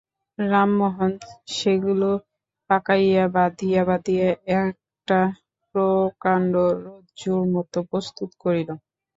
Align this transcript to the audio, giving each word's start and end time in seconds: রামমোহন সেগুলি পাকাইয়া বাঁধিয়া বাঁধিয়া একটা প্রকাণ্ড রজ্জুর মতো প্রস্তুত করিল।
রামমোহন 0.39 1.11
সেগুলি 1.55 2.11
পাকাইয়া 2.69 3.25
বাঁধিয়া 3.35 3.81
বাঁধিয়া 3.89 4.27
একটা 4.59 5.19
প্রকাণ্ড 5.75 6.53
রজ্জুর 6.85 7.41
মতো 7.53 7.77
প্রস্তুত 7.89 8.29
করিল। 8.43 8.69